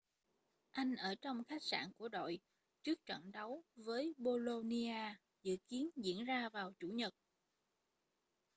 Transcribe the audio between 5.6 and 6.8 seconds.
kiến diễn ra vào